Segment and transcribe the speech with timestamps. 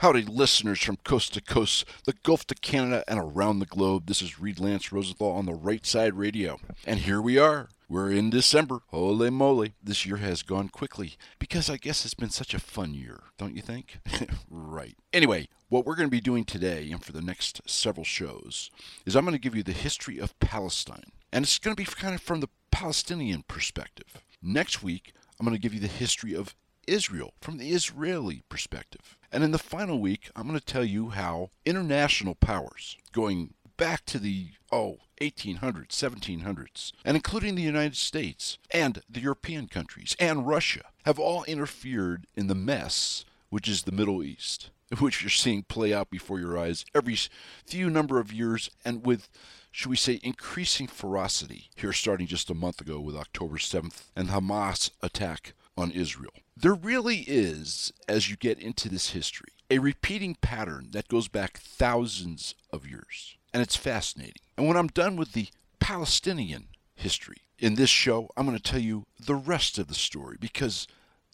[0.00, 4.04] Howdy, listeners from coast to coast, the Gulf to Canada, and around the globe.
[4.06, 6.58] This is Reed Lance Rosenthal on the Right Side Radio.
[6.84, 7.70] And here we are.
[7.88, 8.80] We're in December.
[8.88, 9.72] Holy moly.
[9.82, 13.56] This year has gone quickly because I guess it's been such a fun year, don't
[13.56, 14.00] you think?
[14.50, 14.98] right.
[15.14, 18.70] Anyway, what we're going to be doing today and for the next several shows
[19.06, 21.10] is I'm going to give you the history of Palestine.
[21.32, 24.22] And it's going to be kind of from the Palestinian perspective.
[24.42, 26.54] Next week, I'm going to give you the history of
[26.86, 29.16] Israel from the Israeli perspective.
[29.32, 34.06] And in the final week, I'm going to tell you how international powers, going back
[34.06, 40.46] to the, oh, 1800s, 1700s, and including the United States and the European countries and
[40.46, 45.62] Russia, have all interfered in the mess which is the Middle East, which you're seeing
[45.62, 47.16] play out before your eyes every
[47.64, 49.28] few number of years and with
[49.76, 54.30] should we say, increasing ferocity here starting just a month ago with October 7th and
[54.30, 56.32] Hamas attack on Israel.
[56.56, 61.58] There really is, as you get into this history, a repeating pattern that goes back
[61.58, 63.36] thousands of years.
[63.52, 64.42] And it's fascinating.
[64.56, 65.48] And when I'm done with the
[65.80, 70.36] Palestinian history in this show, I'm going to tell you the rest of the story
[70.40, 70.86] because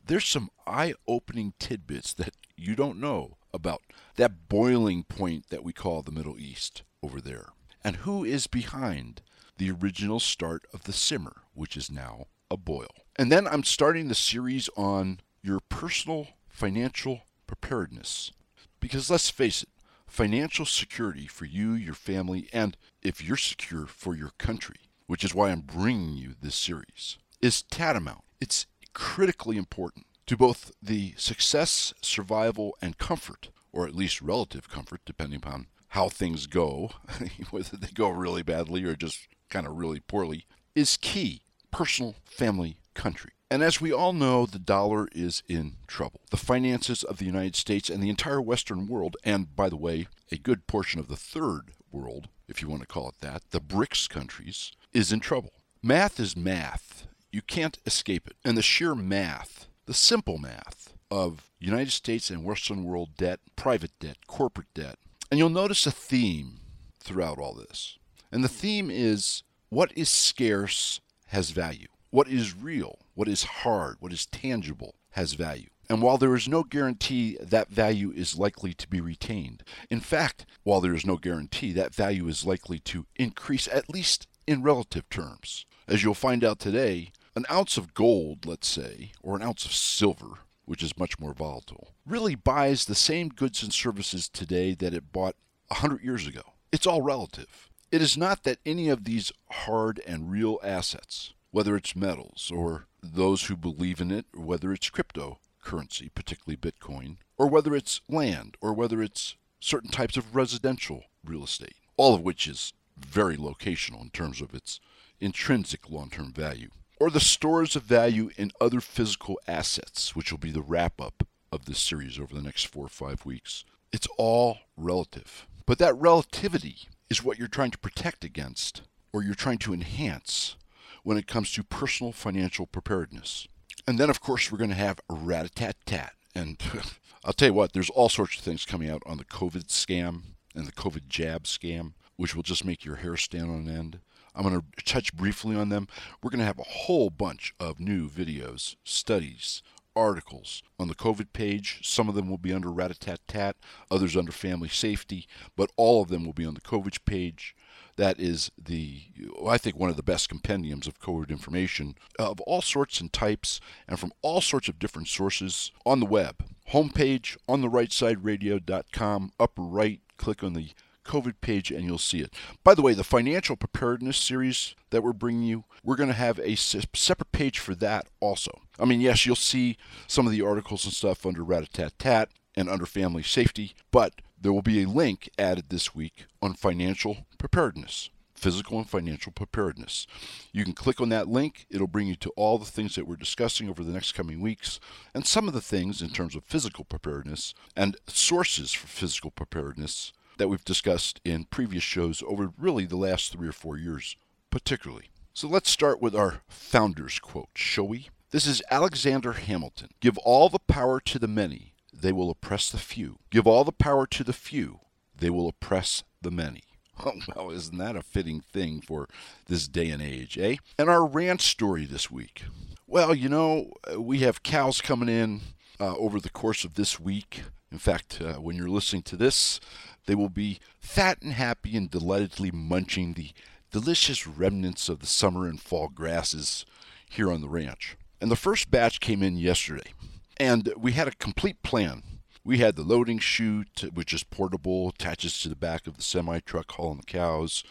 [0.05, 3.83] there's some eye opening tidbits that you don't know about
[4.17, 7.47] that boiling point that we call the Middle East over there.
[7.85, 9.23] And who is behind
[9.59, 13.02] the original start of the simmer, which is now a boil.
[13.17, 18.33] And then I'm starting the series on your personal financial preparedness.
[18.81, 19.69] Because let's face it,
[20.07, 25.35] financial security for you, your family, and if you're secure for your country, which is
[25.35, 28.25] why I'm bringing you this series, is tantamount.
[28.41, 35.01] It's critically important to both the success, survival, and comfort, or at least relative comfort,
[35.05, 36.91] depending upon how things go,
[37.51, 41.43] whether they go really badly or just kind of really poorly, is key.
[41.71, 43.33] Personal, family, country.
[43.51, 46.23] And as we all know, the dollar is in trouble.
[46.31, 50.07] The finances of the United States and the entire Western world, and by the way,
[50.31, 53.61] a good portion of the third world, if you want to call it that, the
[53.61, 55.53] BRICS countries, is in trouble.
[55.83, 57.07] Math is math.
[57.31, 58.37] You can't escape it.
[58.45, 63.93] And the sheer math, the simple math of United States and Western world debt, private
[64.01, 64.99] debt, corporate debt.
[65.31, 66.61] And you'll notice a theme
[67.01, 67.99] throughout all this.
[68.31, 71.89] And the theme is what is scarce has value.
[72.13, 75.71] What is real, what is hard, what is tangible has value.
[75.89, 80.45] And while there is no guarantee that value is likely to be retained, in fact,
[80.63, 85.09] while there is no guarantee that value is likely to increase, at least in relative
[85.09, 85.65] terms.
[85.89, 89.73] As you'll find out today, an ounce of gold, let's say, or an ounce of
[89.73, 94.93] silver, which is much more volatile, really buys the same goods and services today that
[94.93, 95.37] it bought
[95.71, 96.43] a hundred years ago.
[96.73, 97.71] It's all relative.
[97.91, 102.87] It is not that any of these hard and real assets whether it's metals or
[103.03, 108.57] those who believe in it, or whether it's cryptocurrency, particularly Bitcoin, or whether it's land,
[108.61, 114.03] or whether it's certain types of residential real estate, all of which is very locational
[114.03, 114.81] in terms of its
[115.21, 120.39] intrinsic long term value, or the stores of value in other physical assets, which will
[120.39, 123.65] be the wrap up of this series over the next four or five weeks.
[123.93, 125.47] It's all relative.
[125.67, 128.83] But that relativity is what you're trying to protect against,
[129.13, 130.57] or you're trying to enhance
[131.03, 133.49] when it comes to personal financial preparedness.
[133.87, 136.13] And then, of course, we're going to have a rat a tat tat.
[136.35, 136.61] And
[137.25, 140.23] I'll tell you what, there's all sorts of things coming out on the COVID scam
[140.55, 144.01] and the COVID jab scam, which will just make your hair stand on end.
[144.35, 145.89] I'm going to touch briefly on them.
[146.23, 149.63] We're going to have a whole bunch of new videos, studies,
[149.95, 151.81] articles on the COVID page.
[151.83, 153.57] Some of them will be under Rat-a-tat-tat,
[153.91, 155.27] others under Family Safety,
[155.57, 157.55] but all of them will be on the COVID page.
[157.97, 159.03] That is the,
[159.47, 163.61] I think, one of the best compendiums of COVID information of all sorts and types
[163.87, 166.37] and from all sorts of different sources on the web.
[166.71, 170.71] Homepage on the right side radio.com, upper right, click on the
[171.05, 172.33] COVID page and you'll see it.
[172.65, 176.39] By the way, the financial preparedness series that we're bringing you, we're going to have
[176.39, 178.53] a separate page for that also.
[178.79, 182.87] I mean, yes, you'll see some of the articles and stuff under Rat-a-tat-tat and under
[182.87, 188.11] family safety, but there will be a link added this week on financial preparedness.
[188.35, 190.05] physical and financial preparedness.
[190.53, 191.65] You can click on that link.
[191.71, 194.81] It'll bring you to all the things that we're discussing over the next coming weeks
[195.15, 200.13] and some of the things in terms of physical preparedness and sources for physical preparedness
[200.39, 204.17] that we've discussed in previous shows over really the last three or four years,
[204.51, 205.11] particularly.
[205.33, 208.09] So let's start with our founder's quote, shall we?
[208.33, 209.91] This is Alexander Hamilton.
[210.01, 211.72] Give all the power to the many,
[212.03, 213.19] they will oppress the few.
[213.31, 214.81] Give all the power to the few,
[215.17, 216.63] they will oppress the many.
[217.05, 219.09] Oh, well, isn't that a fitting thing for
[219.47, 220.57] this day and age, eh?
[220.79, 222.45] And our ranch story this week.
[222.87, 225.41] Well, you know, we have cows coming in
[225.81, 227.45] uh, over the course of this week.
[227.73, 229.59] In fact, uh, when you're listening to this,
[230.07, 233.31] they will be fat and happy and delightedly munching the
[233.73, 236.67] delicious remnants of the summer and fall grasses
[237.09, 237.97] here on the ranch.
[238.21, 239.93] And the first batch came in yesterday.
[240.43, 242.03] And we had a complete plan
[242.45, 246.41] we had the loading chute, which is portable, attaches to the back of the semi
[246.41, 247.63] truck hauling the cows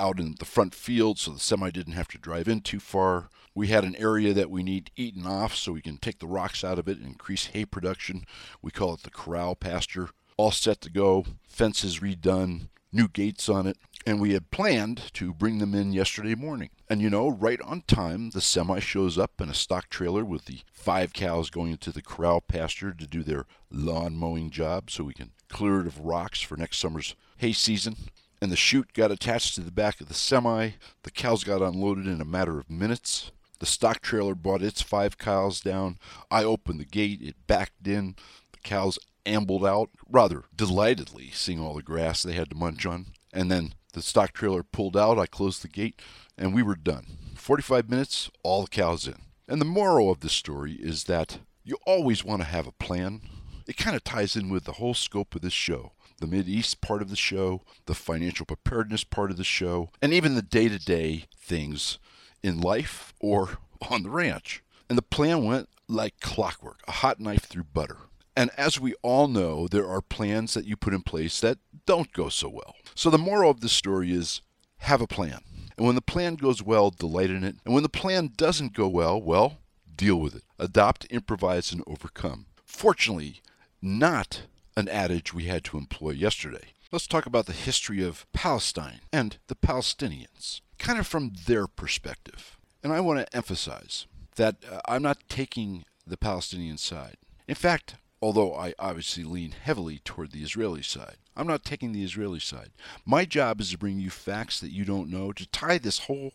[0.00, 3.28] out in the front field so the semi didn't have to drive in too far.
[3.54, 6.64] We had an area that we need eaten off so we can take the rocks
[6.64, 8.24] out of it and increase hay production.
[8.60, 10.10] We call it the corral pasture.
[10.36, 15.32] All set to go, fences redone, new gates on it, and we had planned to
[15.32, 16.70] bring them in yesterday morning.
[16.88, 20.44] And you know, right on time, the semi shows up in a stock trailer with
[20.44, 25.02] the five cows going into the corral pasture to do their lawn mowing job so
[25.02, 27.96] we can clear it of rocks for next summer's hay season.
[28.40, 30.72] And the chute got attached to the back of the semi.
[31.02, 33.32] The cows got unloaded in a matter of minutes.
[33.58, 35.98] The stock trailer brought its five cows down.
[36.30, 38.14] I opened the gate, it backed in.
[38.52, 43.06] The cows ambled out rather delightedly, seeing all the grass they had to munch on.
[43.32, 46.00] And then the stock trailer pulled out, I closed the gate,
[46.38, 47.18] and we were done.
[47.34, 49.16] 45 minutes, all the cows in.
[49.48, 53.22] And the moral of this story is that you always want to have a plan.
[53.66, 56.80] It kind of ties in with the whole scope of this show the Mid East
[56.80, 60.68] part of the show, the financial preparedness part of the show, and even the day
[60.68, 61.98] to day things
[62.42, 63.58] in life or
[63.90, 64.62] on the ranch.
[64.88, 67.98] And the plan went like clockwork, a hot knife through butter.
[68.36, 72.12] And as we all know, there are plans that you put in place that don't
[72.12, 72.74] go so well.
[72.94, 74.42] So the moral of the story is
[74.78, 75.40] have a plan.
[75.76, 77.56] And when the plan goes well, delight in it.
[77.64, 79.58] And when the plan doesn't go well, well,
[79.94, 80.44] deal with it.
[80.58, 82.46] Adopt, improvise, and overcome.
[82.64, 83.40] Fortunately,
[83.82, 84.42] not
[84.76, 86.72] an adage we had to employ yesterday.
[86.92, 92.56] Let's talk about the history of Palestine and the Palestinians, kind of from their perspective.
[92.82, 94.06] And I want to emphasize
[94.36, 97.16] that uh, I'm not taking the Palestinian side.
[97.48, 101.16] In fact, although I obviously lean heavily toward the Israeli side.
[101.36, 102.70] I'm not taking the Israeli side.
[103.04, 106.32] My job is to bring you facts that you don't know, to tie this whole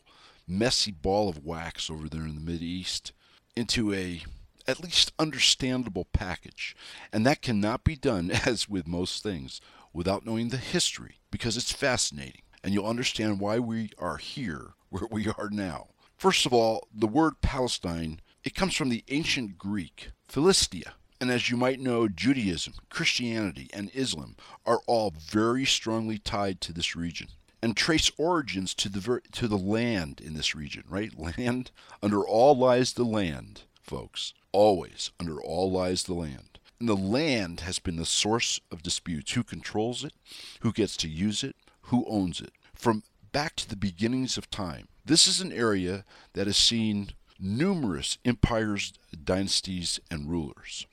[0.48, 3.13] messy ball of wax over there in the East
[3.56, 4.24] into a
[4.68, 6.75] at least understandable package.
[7.12, 9.60] And that cannot be done, as with most things,
[9.94, 12.42] without knowing the history, because it's fascinating.
[12.63, 15.88] And you'll understand why we are here where we are now.
[16.16, 21.51] First of all, the word Palestine, it comes from the ancient Greek, Philistia, and as
[21.51, 24.35] you might know, Judaism, Christianity, and Islam
[24.65, 27.27] are all very strongly tied to this region
[27.62, 31.12] and trace origins to the to the land in this region, right?
[31.38, 31.69] Land
[32.01, 34.33] under all lies the land, folks.
[34.51, 36.59] Always under all lies the land.
[36.79, 39.33] And the land has been the source of disputes.
[39.33, 40.13] Who controls it?
[40.62, 41.56] Who gets to use it?
[41.83, 42.53] Who owns it?
[42.74, 44.88] From back to the beginnings of time.
[45.06, 46.03] This is an area
[46.33, 48.94] that has seen numerous empires,
[49.24, 50.88] dynasties, and rulers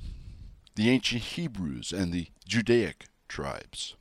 [0.79, 3.97] the ancient Hebrews and the Judaic tribes,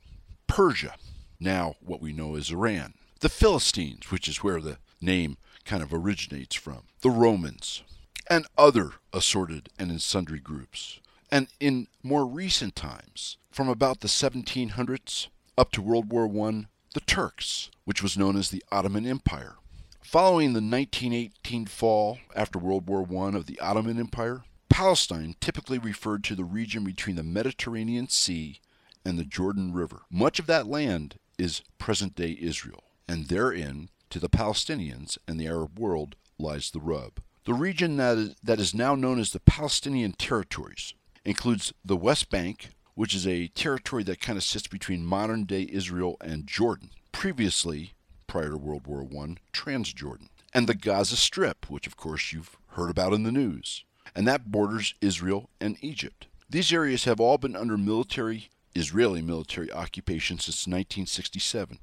[0.46, 0.94] Persia,
[1.40, 5.92] now what we know as Iran, the Philistines, which is where the name kind of
[5.92, 7.82] originates from, the Romans,
[8.30, 11.00] and other assorted and sundry groups.
[11.32, 15.26] And in more recent times, from about the 1700s
[15.58, 19.56] up to World War I, the Turks, which was known as the Ottoman Empire.
[20.00, 24.44] Following the 1918 fall after World War I of the Ottoman Empire,
[24.78, 28.60] Palestine typically referred to the region between the Mediterranean Sea
[29.04, 30.02] and the Jordan River.
[30.08, 35.48] Much of that land is present day Israel, and therein, to the Palestinians and the
[35.48, 37.14] Arab world, lies the rub.
[37.44, 40.94] The region that is, that is now known as the Palestinian territories
[41.24, 45.68] includes the West Bank, which is a territory that kind of sits between modern day
[45.72, 46.90] Israel and Jordan.
[47.10, 47.94] Previously,
[48.28, 50.28] prior to World War I, Transjordan.
[50.54, 53.82] And the Gaza Strip, which of course you've heard about in the news
[54.18, 56.26] and that borders Israel and Egypt.
[56.50, 61.78] These areas have all been under military Israeli military occupation since 1967,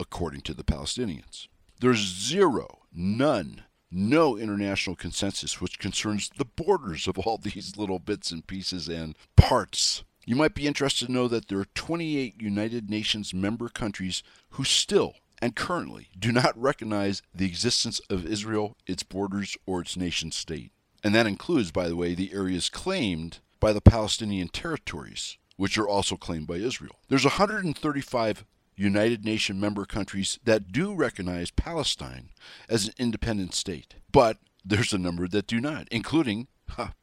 [0.00, 1.46] according to the Palestinians.
[1.80, 8.30] There's zero, none, no international consensus which concerns the borders of all these little bits
[8.30, 10.04] and pieces and parts.
[10.24, 14.22] You might be interested to know that there are 28 United Nations member countries
[14.52, 19.98] who still and currently do not recognize the existence of Israel, its borders, or its
[19.98, 20.72] nation state.
[21.04, 25.86] And that includes, by the way, the areas claimed by the Palestinian territories, which are
[25.86, 26.96] also claimed by Israel.
[27.08, 28.44] There's 135
[28.76, 32.30] United Nations member countries that do recognize Palestine
[32.68, 36.48] as an independent state, but there's a number that do not, including,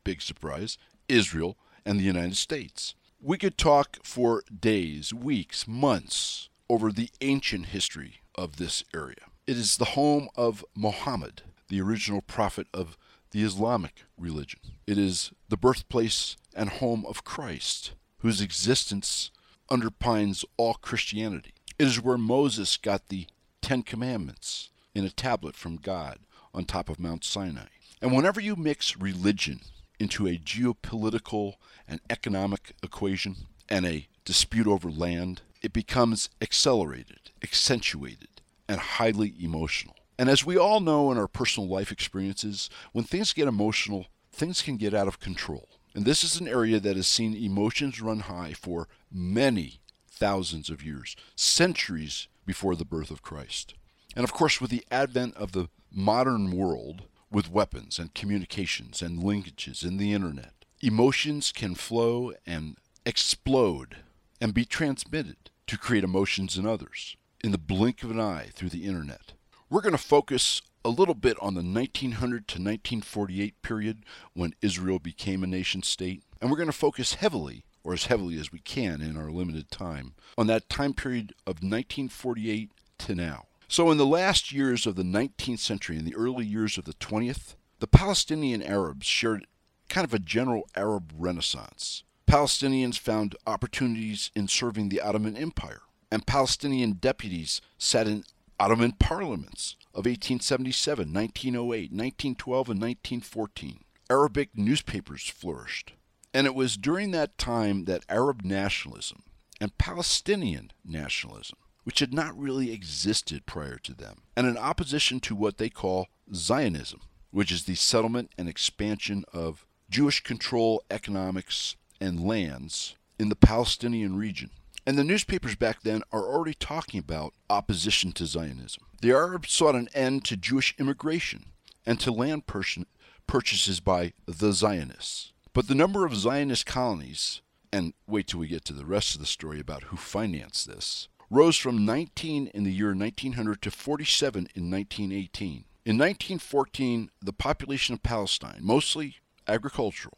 [0.03, 0.77] big surprise,
[1.07, 2.95] Israel and the United States.
[3.21, 9.27] We could talk for days, weeks, months over the ancient history of this area.
[9.45, 12.97] It is the home of Muhammad, the original prophet of
[13.31, 14.59] the Islamic religion.
[14.85, 19.31] It is the birthplace and home of Christ, whose existence
[19.69, 21.53] underpins all Christianity.
[21.79, 23.27] It is where Moses got the
[23.61, 26.19] Ten Commandments in a tablet from God
[26.53, 27.67] on top of Mount Sinai.
[28.01, 29.61] And whenever you mix religion
[29.99, 31.55] into a geopolitical
[31.87, 33.35] and economic equation
[33.69, 39.95] and a dispute over land, it becomes accelerated, accentuated, and highly emotional.
[40.21, 44.61] And as we all know in our personal life experiences, when things get emotional, things
[44.61, 45.67] can get out of control.
[45.95, 50.85] And this is an area that has seen emotions run high for many thousands of
[50.85, 53.73] years, centuries before the birth of Christ.
[54.15, 59.23] And of course, with the advent of the modern world, with weapons and communications and
[59.23, 63.95] linkages and the internet, emotions can flow and explode
[64.39, 68.69] and be transmitted to create emotions in others in the blink of an eye through
[68.69, 69.33] the internet.
[69.71, 74.99] We're going to focus a little bit on the 1900 to 1948 period when Israel
[74.99, 78.59] became a nation state, and we're going to focus heavily, or as heavily as we
[78.59, 83.45] can in our limited time, on that time period of 1948 to now.
[83.69, 86.95] So, in the last years of the 19th century and the early years of the
[86.95, 89.47] 20th, the Palestinian Arabs shared
[89.87, 92.03] kind of a general Arab renaissance.
[92.27, 98.25] Palestinians found opportunities in serving the Ottoman Empire, and Palestinian deputies sat in
[98.61, 103.79] Ottoman parliaments of 1877, 1908, 1912, and 1914.
[104.07, 105.93] Arabic newspapers flourished.
[106.31, 109.23] And it was during that time that Arab nationalism
[109.59, 115.35] and Palestinian nationalism, which had not really existed prior to them, and an opposition to
[115.35, 117.01] what they call Zionism,
[117.31, 124.15] which is the settlement and expansion of Jewish control economics and lands in the Palestinian
[124.17, 124.51] region.
[124.85, 128.83] And the newspapers back then are already talking about opposition to Zionism.
[129.01, 131.45] The Arabs sought an end to Jewish immigration
[131.85, 135.33] and to land purchases by the Zionists.
[135.53, 139.21] But the number of Zionist colonies, and wait till we get to the rest of
[139.21, 144.47] the story about who financed this, rose from 19 in the year 1900 to 47
[144.55, 145.65] in 1918.
[145.83, 150.17] In 1914, the population of Palestine, mostly agricultural,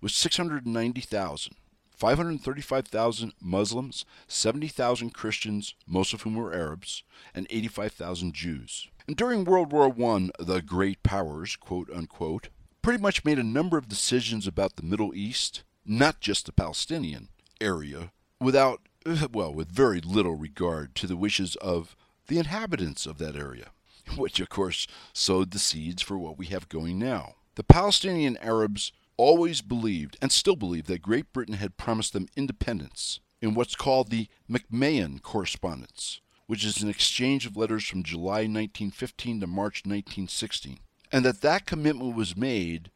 [0.00, 1.54] was 690,000.
[1.94, 7.02] 535,000 Muslims, 70,000 Christians, most of whom were Arabs,
[7.34, 8.88] and 85,000 Jews.
[9.06, 12.48] And during World War I, the great powers, quote unquote,
[12.82, 17.28] pretty much made a number of decisions about the Middle East, not just the Palestinian
[17.60, 18.80] area, without,
[19.32, 21.96] well, with very little regard to the wishes of
[22.26, 23.68] the inhabitants of that area,
[24.16, 27.34] which of course sowed the seeds for what we have going now.
[27.56, 33.20] The Palestinian Arabs always believed and still believe that Great Britain had promised them independence
[33.40, 39.40] in what's called the McMahon Correspondence, which is an exchange of letters from July 1915
[39.40, 40.78] to March 1916,
[41.12, 42.90] and that that commitment was made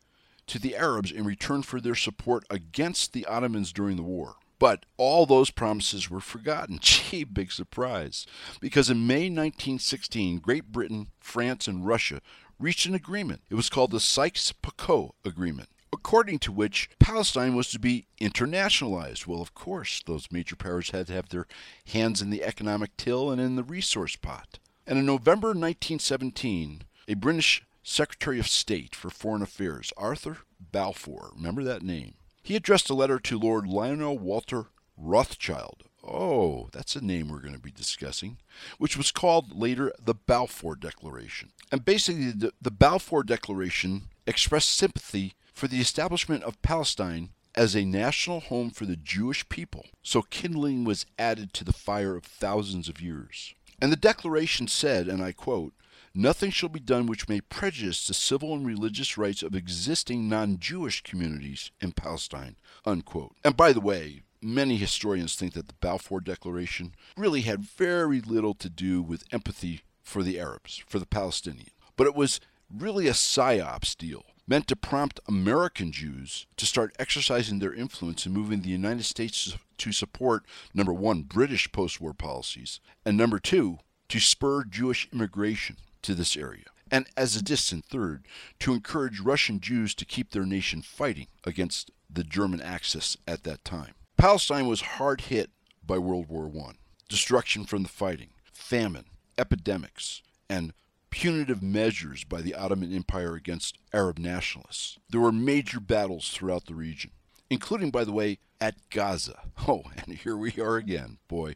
[0.47, 4.37] to the Arabs in return for their support against the Ottomans during the war.
[4.59, 6.79] But all those promises were forgotten.
[6.83, 8.27] Gee, big surprise.
[8.61, 12.21] Because in May 1916, Great Britain, France, and Russia
[12.59, 13.43] reached an agreement.
[13.51, 19.27] It was called the Sykes Picot Agreement according to which Palestine was to be internationalized.
[19.27, 21.49] Well, of course, those major powers had to have their
[21.89, 24.61] hands in the economic till and in the resource pot.
[24.87, 31.65] And in November 1917, a British Secretary of State for Foreign Affairs, Arthur Balfour, remember
[31.65, 32.15] that name,
[32.45, 35.83] he addressed a letter to Lord Lionel Walter Rothschild.
[36.07, 38.39] Oh, that's a name we're going to be discussing,
[38.79, 41.51] which was called later the Balfour Declaration.
[41.73, 47.85] And basically, the, the Balfour Declaration expressed sympathy for the establishment of Palestine as a
[47.85, 49.87] national home for the Jewish people.
[50.05, 53.55] So kindling was added to the fire of thousands of years.
[53.83, 55.73] And the declaration said, and I quote,
[56.15, 60.59] Nothing shall be done which may prejudice the civil and religious rights of existing non
[60.59, 62.55] Jewish communities in Palestine.
[62.85, 63.35] Unquote.
[63.45, 68.55] And by the way, many historians think that the Balfour Declaration really had very little
[68.55, 71.71] to do with empathy for the Arabs, for the Palestinians.
[71.97, 77.59] But it was really a psyops deal meant to prompt American Jews to start exercising
[77.59, 82.81] their influence in moving the United States to support, number one, British post war policies,
[83.05, 83.79] and number two,
[84.09, 88.25] to spur Jewish immigration to this area, and as a distant third,
[88.61, 93.65] to encourage Russian Jews to keep their nation fighting against the German Axis at that
[93.65, 93.95] time.
[94.17, 95.51] Palestine was hard hit
[95.87, 96.73] by World War I.
[97.09, 99.05] Destruction from the fighting, famine,
[99.37, 100.73] epidemics, and
[101.11, 104.99] punitive measures by the Ottoman Empire against Arab nationalists.
[105.11, 107.13] There were major battles throughout the region,
[107.51, 109.41] including, by the way, at Gaza.
[109.67, 111.19] Oh, and here we are again.
[111.29, 111.55] Boy,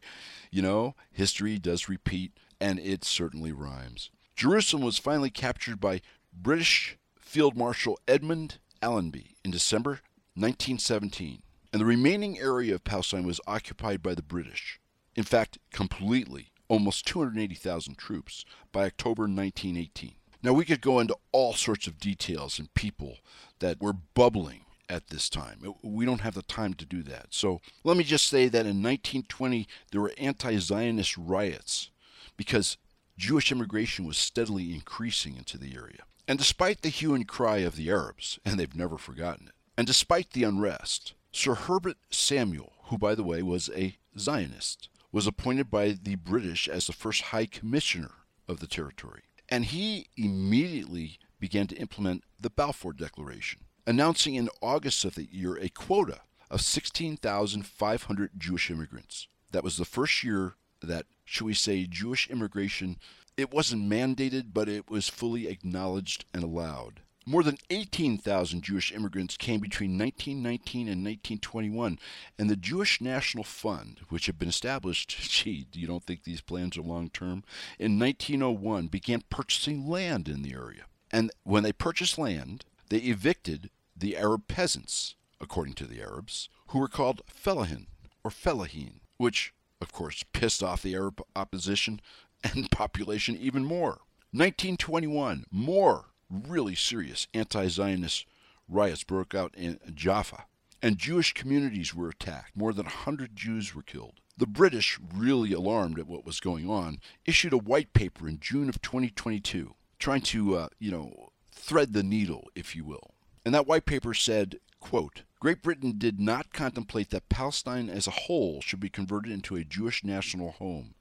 [0.51, 4.11] you know, history does repeat, and it certainly rhymes.
[4.37, 10.01] Jerusalem was finally captured by British Field Marshal Edmund Allenby in December
[10.35, 11.43] 1917,
[11.73, 14.79] and the remaining area of Palestine was occupied by the British.
[15.15, 20.15] In fact, completely, almost 280,000 troops by October 1918.
[20.43, 23.19] Now, we could go into all sorts of details and people
[23.59, 25.61] that were bubbling at this time.
[25.83, 27.27] We don't have the time to do that.
[27.29, 31.91] So let me just say that in 1920, there were anti Zionist riots
[32.39, 32.79] because
[33.19, 36.05] Jewish immigration was steadily increasing into the area.
[36.27, 39.87] And despite the hue and cry of the Arabs, and they've never forgotten it, and
[39.87, 45.71] despite the unrest, Sir Herbert Samuel, who by the way was a Zionist, was appointed
[45.71, 48.13] by the British as the first High Commissioner
[48.49, 49.23] of the territory.
[49.49, 55.57] And he immediately began to implement the Balfour Declaration, announcing in August of the year
[55.57, 59.29] a quota of 16,500 Jewish immigrants.
[59.51, 62.97] That was the first year that, should we say, Jewish immigration,
[63.37, 67.01] it wasn't mandated, but it was fully acknowledged and allowed.
[67.25, 71.99] More than 18,000 Jewish immigrants came between 1919 and 1921,
[72.37, 76.77] and the Jewish National Fund, which had been established, gee, you don't think these plans
[76.77, 77.45] are long term,
[77.79, 80.83] in 1901 began purchasing land in the area.
[81.13, 86.81] And when they purchased land, they evicted the Arab peasants, according to the Arabs, who
[86.81, 87.87] were called fellahin
[88.25, 92.01] or fellahin, which, of course, pissed off the Arab opposition
[92.43, 94.01] and population even more.
[94.33, 98.27] 1921, more really serious anti Zionist
[98.69, 100.45] riots broke out in Jaffa,
[100.81, 102.57] and Jewish communities were attacked.
[102.57, 104.21] More than 100 Jews were killed.
[104.37, 108.69] The British, really alarmed at what was going on, issued a white paper in June
[108.69, 113.15] of 2022, trying to, uh, you know, thread the needle, if you will.
[113.45, 118.13] And that white paper said, quote, Great Britain did not contemplate that Palestine as a
[118.13, 120.95] whole should be converted into a Jewish national home,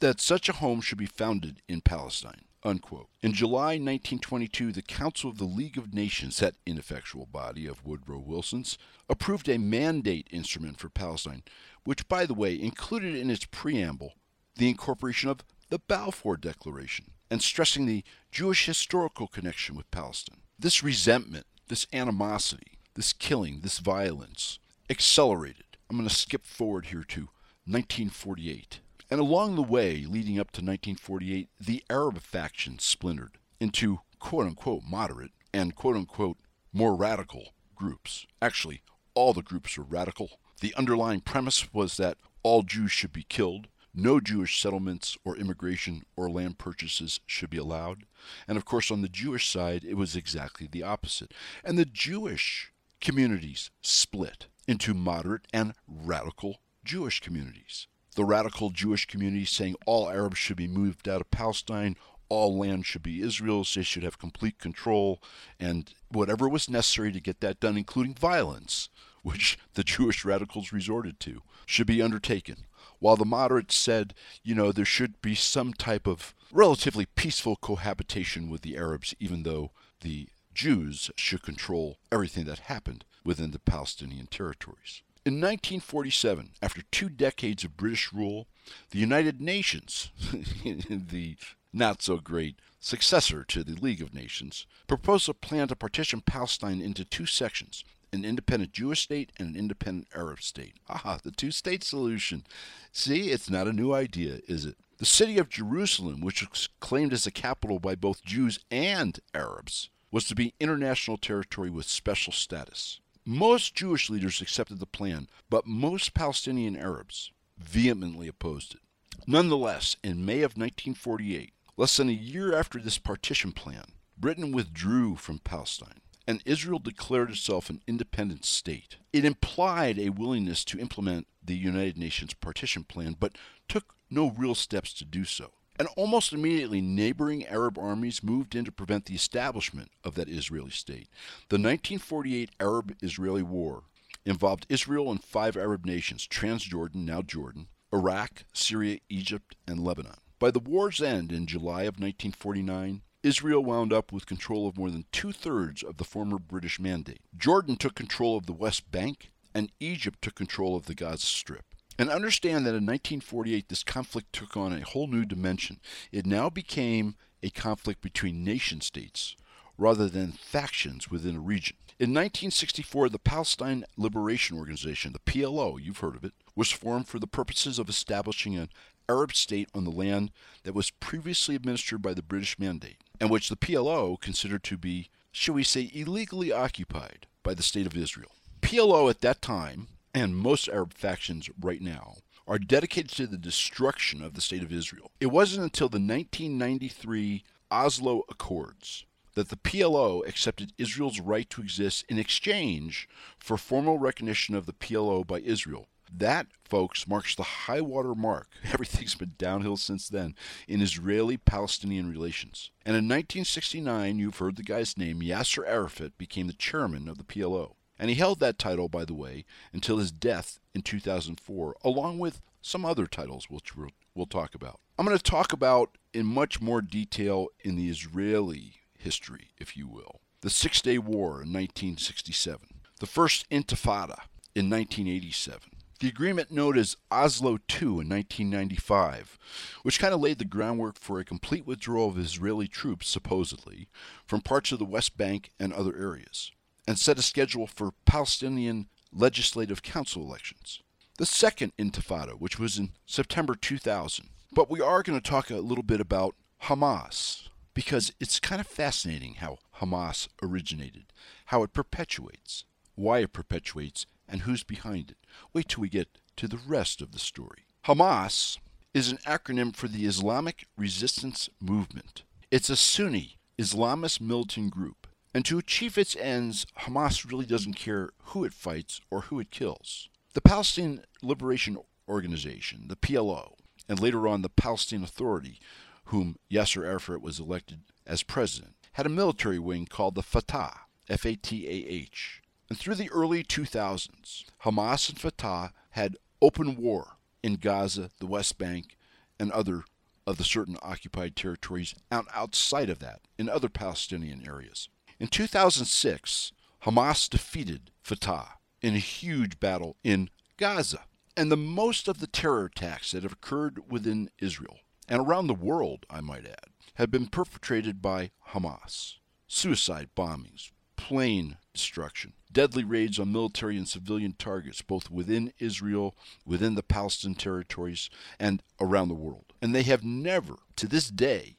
[0.00, 2.44] that such a home should be founded in Palestine.
[2.68, 3.08] Unquote.
[3.22, 8.18] In July 1922, the Council of the League of Nations, that ineffectual body of Woodrow
[8.18, 8.76] Wilson's,
[9.08, 11.42] approved a mandate instrument for Palestine,
[11.84, 14.12] which, by the way, included in its preamble
[14.56, 20.42] the incorporation of the Balfour Declaration and stressing the Jewish historical connection with Palestine.
[20.58, 24.58] This resentment, this animosity, this killing, this violence
[24.90, 25.64] accelerated.
[25.88, 27.20] I'm going to skip forward here to
[27.64, 28.80] 1948.
[29.10, 34.82] And along the way, leading up to 1948, the Arab faction splintered into quote unquote
[34.86, 36.36] moderate and quote unquote
[36.72, 38.26] more radical groups.
[38.42, 38.82] Actually,
[39.14, 40.40] all the groups were radical.
[40.60, 46.04] The underlying premise was that all Jews should be killed, no Jewish settlements or immigration
[46.14, 48.04] or land purchases should be allowed.
[48.46, 51.32] And of course, on the Jewish side, it was exactly the opposite.
[51.64, 57.86] And the Jewish communities split into moderate and radical Jewish communities
[58.18, 61.94] the radical Jewish community saying all Arabs should be moved out of Palestine,
[62.28, 65.22] all land should be Israel's, they should have complete control,
[65.60, 68.88] and whatever was necessary to get that done, including violence,
[69.22, 72.66] which the Jewish radicals resorted to, should be undertaken.
[72.98, 78.50] While the moderates said, you know, there should be some type of relatively peaceful cohabitation
[78.50, 84.26] with the Arabs, even though the Jews should control everything that happened within the Palestinian
[84.26, 85.02] territories.
[85.28, 88.46] In 1947, after two decades of British rule,
[88.92, 90.10] the United Nations,
[90.64, 91.36] the
[91.70, 96.80] not so great successor to the League of Nations, proposed a plan to partition Palestine
[96.80, 100.76] into two sections an independent Jewish state and an independent Arab state.
[100.88, 102.46] Ah, the two state solution.
[102.90, 104.78] See, it's not a new idea, is it?
[104.96, 109.90] The city of Jerusalem, which was claimed as a capital by both Jews and Arabs,
[110.10, 113.00] was to be international territory with special status.
[113.30, 118.80] Most Jewish leaders accepted the plan, but most Palestinian Arabs vehemently opposed it.
[119.26, 123.84] Nonetheless, in May of 1948, less than a year after this partition plan,
[124.16, 128.96] Britain withdrew from Palestine and Israel declared itself an independent state.
[129.12, 133.36] It implied a willingness to implement the United Nations partition plan, but
[133.68, 135.52] took no real steps to do so.
[135.78, 140.70] And almost immediately, neighboring Arab armies moved in to prevent the establishment of that Israeli
[140.70, 141.08] state.
[141.50, 143.84] The 1948 Arab Israeli War
[144.24, 150.16] involved Israel and five Arab nations Transjordan, now Jordan, Iraq, Syria, Egypt, and Lebanon.
[150.40, 154.90] By the war's end in July of 1949, Israel wound up with control of more
[154.90, 157.20] than two thirds of the former British mandate.
[157.36, 161.64] Jordan took control of the West Bank, and Egypt took control of the Gaza Strip.
[161.98, 165.80] And understand that in 1948, this conflict took on a whole new dimension.
[166.12, 169.34] It now became a conflict between nation states
[169.76, 171.76] rather than factions within a region.
[171.98, 177.18] In 1964, the Palestine Liberation Organization, the PLO, you've heard of it, was formed for
[177.18, 178.68] the purposes of establishing an
[179.08, 180.30] Arab state on the land
[180.62, 185.10] that was previously administered by the British Mandate, and which the PLO considered to be,
[185.32, 188.30] shall we say, illegally occupied by the State of Israel.
[188.60, 192.16] PLO at that time, and most Arab factions right now,
[192.46, 195.10] are dedicated to the destruction of the State of Israel.
[195.20, 202.04] It wasn't until the 1993 Oslo Accords that the PLO accepted Israel's right to exist
[202.08, 207.80] in exchange for formal recognition of the PLO by Israel that, folks, marks the high
[207.80, 208.48] water mark.
[208.64, 210.34] Everything's been downhill since then
[210.66, 212.70] in Israeli Palestinian relations.
[212.84, 217.24] And in 1969, you've heard the guy's name, Yasser Arafat became the chairman of the
[217.24, 217.74] PLO.
[217.98, 222.40] And he held that title, by the way, until his death in 2004, along with
[222.62, 224.80] some other titles, which we'll, talk about.
[224.98, 229.86] I'm going to talk about in much more detail in the Israeli history, if you
[229.86, 230.20] will.
[230.40, 234.22] The Six Day War in 1967, the First Intifada
[234.54, 239.38] in 1987, the agreement known as Oslo II in 1995,
[239.82, 243.88] which kind of laid the groundwork for a complete withdrawal of Israeli troops, supposedly,
[244.24, 246.52] from parts of the West Bank and other areas,
[246.88, 250.80] and set a schedule for Palestinian Legislative Council elections.
[251.18, 254.30] The second Intifada, which was in September 2000.
[254.54, 258.66] But we are going to talk a little bit about Hamas, because it's kind of
[258.66, 261.12] fascinating how Hamas originated,
[261.46, 265.18] how it perpetuates, why it perpetuates, and who's behind it.
[265.52, 267.66] Wait till we get to the rest of the story.
[267.84, 268.56] Hamas
[268.94, 272.22] is an acronym for the Islamic Resistance Movement.
[272.50, 275.07] It's a Sunni Islamist militant group,
[275.38, 279.52] and to achieve its ends, Hamas really doesn't care who it fights or who it
[279.52, 280.08] kills.
[280.34, 283.52] The Palestinian Liberation Organization, the PLO,
[283.88, 285.60] and later on the Palestine Authority,
[286.06, 290.74] whom Yasser Arafat was elected as president, had a military wing called the Fatah,
[291.08, 296.74] F A T A H, and through the early 2000s, Hamas and Fatah had open
[296.74, 298.96] war in Gaza, the West Bank,
[299.38, 299.84] and other
[300.26, 304.88] of the certain occupied territories and outside of that in other Palestinian areas.
[305.20, 306.52] In 2006,
[306.84, 311.04] Hamas defeated Fatah in a huge battle in Gaza.
[311.36, 314.78] And the most of the terror attacks that have occurred within Israel
[315.08, 319.14] and around the world, I might add, have been perpetrated by Hamas.
[319.46, 326.74] Suicide bombings, plane destruction, deadly raids on military and civilian targets, both within Israel, within
[326.74, 329.52] the Palestinian territories, and around the world.
[329.62, 331.57] And they have never, to this day,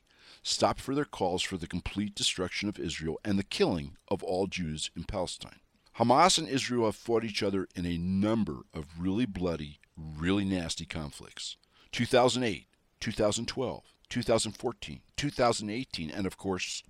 [0.50, 4.48] stopped for their calls for the complete destruction of Israel and the killing of all
[4.48, 5.60] Jews in Palestine.
[5.98, 10.86] Hamas and Israel have fought each other in a number of really bloody, really nasty
[10.86, 11.58] conflicts.
[11.92, 12.68] 2008,
[13.00, 16.84] 2012, 2014, 2018, and of course,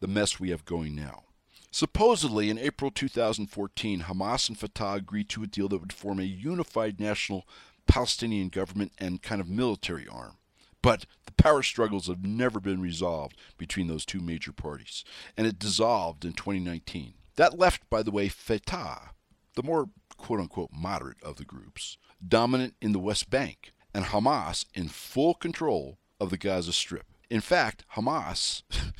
[0.00, 1.24] the mess we have going now.
[1.72, 6.24] Supposedly, in April 2014, Hamas and Fatah agreed to a deal that would form a
[6.24, 7.46] unified national
[7.86, 10.36] Palestinian government and kind of military arm.
[10.82, 15.04] But the power struggles have never been resolved between those two major parties,
[15.36, 17.14] and it dissolved in 2019.
[17.36, 19.10] That left, by the way, Fatah,
[19.54, 24.66] the more quote unquote moderate of the groups, dominant in the West Bank, and Hamas
[24.74, 27.06] in full control of the Gaza Strip.
[27.28, 28.62] In fact, Hamas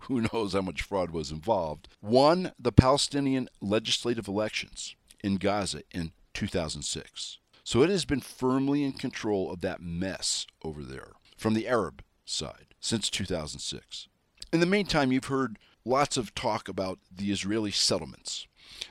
[0.00, 6.12] who knows how much fraud was involved, won the Palestinian legislative elections in Gaza in
[6.34, 7.38] 2006.
[7.64, 12.04] So it has been firmly in control of that mess over there from the Arab
[12.26, 14.06] side since 2006.
[14.52, 18.46] In the meantime, you've heard lots of talk about the Israeli settlements.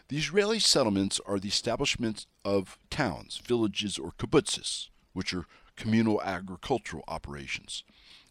[0.09, 7.03] The Israeli settlements are the establishment of towns, villages, or kibbutzes, which are communal agricultural
[7.07, 7.83] operations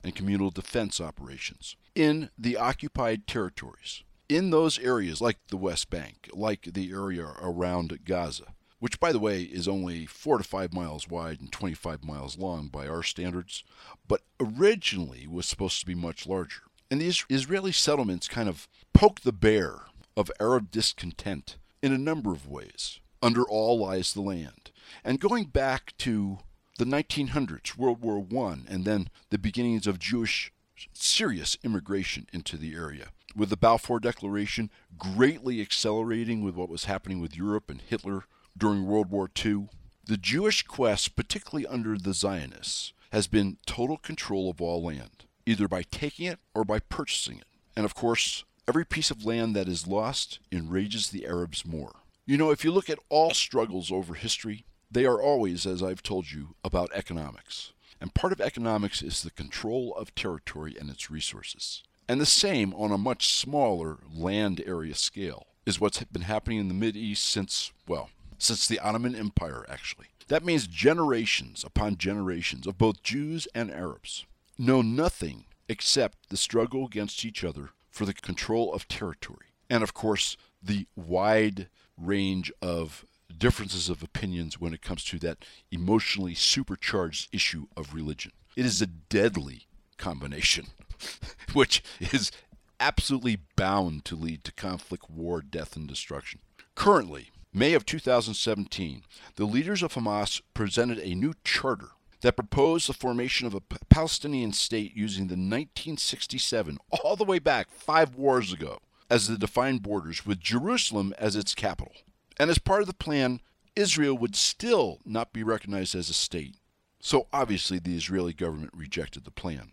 [0.03, 4.03] and communal defense operations in the occupied territories.
[4.29, 9.21] In those areas, like the West Bank, like the area around Gaza, which, by the
[9.21, 13.63] way, is only four to five miles wide and 25 miles long by our standards,
[14.09, 16.63] but originally was supposed to be much larger.
[16.91, 19.83] And these Israeli settlements kind of poke the bear
[20.17, 22.99] of Arab discontent in a number of ways.
[23.23, 24.73] Under all lies the land.
[25.05, 26.41] And going back to
[26.77, 30.53] the 1900s, World War I, and then the beginnings of Jewish
[30.93, 33.11] serious immigration into the area.
[33.37, 38.25] With the Balfour Declaration greatly accelerating with what was happening with Europe and Hitler
[38.57, 39.69] during World War II,
[40.05, 45.69] the Jewish quest, particularly under the Zionists, has been total control of all land, either
[45.69, 47.47] by taking it or by purchasing it.
[47.77, 51.97] And of course, every piece of land that is lost enrages the Arabs more.
[52.27, 56.03] You know, if you look at all struggles over history, they are always, as I've
[56.03, 57.73] told you, about economics.
[58.01, 61.83] And part of economics is the control of territory and its resources.
[62.09, 66.69] And the same on a much smaller land area scale is what's been happening in
[66.69, 68.11] the Mid East since, well,
[68.43, 70.07] since the Ottoman Empire, actually.
[70.29, 74.25] That means generations upon generations of both Jews and Arabs
[74.59, 79.47] know nothing except the struggle against each other for the control of territory.
[79.71, 83.05] And of course, the wide range of
[83.37, 88.33] differences of opinions when it comes to that emotionally supercharged issue of religion.
[88.57, 90.67] It is a deadly combination,
[91.53, 92.31] which is
[92.79, 96.41] absolutely bound to lead to conflict, war, death, and destruction.
[96.75, 99.03] Currently, May of 2017,
[99.37, 101.91] the leaders of Hamas presented a new charter
[102.23, 107.71] that proposed the formation of a Palestinian state using the 1967, all the way back
[107.71, 108.79] five wars ago,
[109.11, 111.93] as the defined borders, with Jerusalem as its capital.
[112.39, 113.43] And as part of the plan,
[113.77, 116.57] Israel would still not be recognized as a state.
[117.01, 119.73] So obviously, the Israeli government rejected the plan.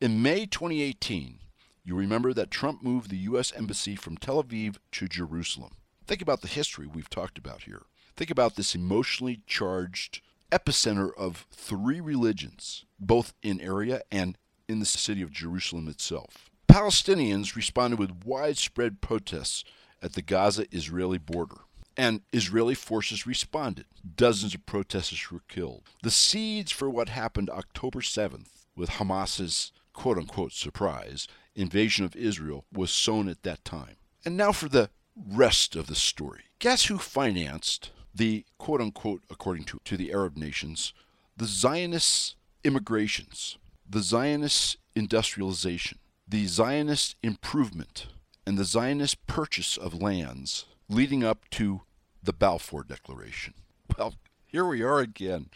[0.00, 1.40] In May 2018,
[1.82, 3.52] you remember that Trump moved the U.S.
[3.56, 5.72] Embassy from Tel Aviv to Jerusalem.
[6.06, 7.82] Think about the history we've talked about here.
[8.16, 10.20] Think about this emotionally charged
[10.52, 14.38] epicenter of three religions, both in area and
[14.68, 16.50] in the city of Jerusalem itself.
[16.68, 19.64] Palestinians responded with widespread protests
[20.00, 21.56] at the Gaza Israeli border.
[21.96, 23.86] And Israeli forces responded.
[24.16, 25.84] Dozens of protesters were killed.
[26.02, 32.66] The seeds for what happened October 7th with Hamas's quote unquote surprise invasion of Israel
[32.70, 33.96] was sown at that time.
[34.26, 36.44] And now for the rest of the story.
[36.58, 40.92] Guess who financed the quote unquote, according to, to the Arab nations,
[41.36, 48.06] the Zionist immigrations, the Zionist industrialization, the Zionist improvement,
[48.46, 51.82] and the Zionist purchase of lands leading up to
[52.22, 53.54] the Balfour Declaration.
[53.96, 55.48] Well, here we are again.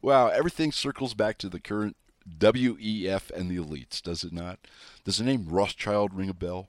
[0.00, 1.96] Wow, everything circles back to the current
[2.26, 4.58] WEF and the elites, does it not?
[5.04, 6.68] Does the name Rothschild ring a bell?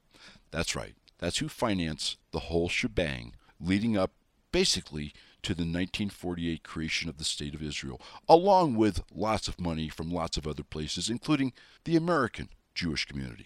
[0.51, 0.93] That's right.
[1.19, 4.11] That's who financed the whole shebang leading up
[4.51, 9.89] basically to the 1948 creation of the State of Israel, along with lots of money
[9.89, 13.45] from lots of other places, including the American Jewish community.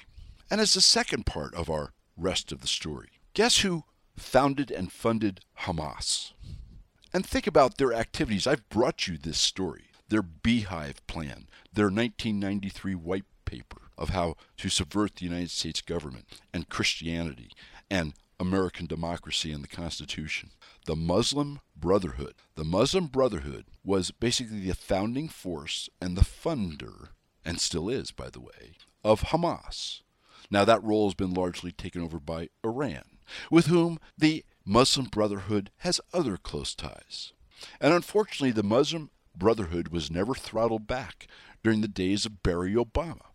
[0.49, 3.83] And as the second part of our rest of the story, guess who
[4.15, 6.33] founded and funded Hamas?
[7.13, 8.47] And think about their activities.
[8.47, 14.69] I've brought you this story their Beehive Plan, their 1993 white paper of how to
[14.69, 17.51] subvert the United States government and Christianity
[17.89, 20.51] and American democracy and the Constitution.
[20.85, 22.35] The Muslim Brotherhood.
[22.55, 27.09] The Muslim Brotherhood was basically the founding force and the funder,
[27.43, 30.01] and still is, by the way, of Hamas.
[30.51, 33.17] Now, that role has been largely taken over by Iran,
[33.51, 37.33] with whom the Muslim Brotherhood has other close ties.
[37.81, 41.27] And unfortunately, the Muslim Brotherhood was never throttled back
[41.63, 43.28] during the days of Barry Obama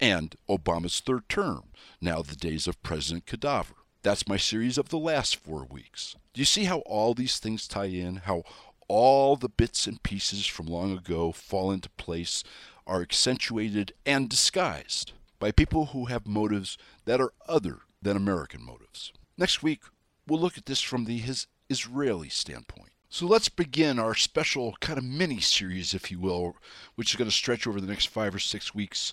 [0.00, 1.64] and Obama's third term,
[2.00, 3.74] now the days of President Cadaver.
[4.02, 6.16] That's my series of the last four weeks.
[6.32, 8.16] Do you see how all these things tie in?
[8.16, 8.44] How
[8.88, 12.42] all the bits and pieces from long ago fall into place,
[12.86, 19.12] are accentuated and disguised by people who have motives that are other than American motives.
[19.36, 19.82] Next week,
[20.26, 22.90] we'll look at this from the his Israeli standpoint.
[23.10, 26.56] So let's begin our special kind of mini series, if you will,
[26.94, 29.12] which is going to stretch over the next five or six weeks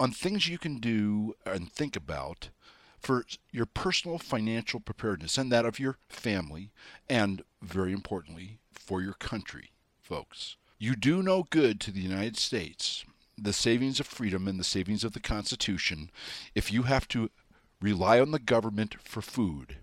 [0.00, 2.50] on things you can do and think about
[2.98, 6.70] for your personal financial preparedness and that of your family,
[7.08, 10.56] and very importantly, for your country, folks.
[10.78, 13.04] You do no good to the United States,
[13.36, 16.10] the savings of freedom and the savings of the Constitution,
[16.54, 17.30] if you have to
[17.80, 19.76] rely on the government for food,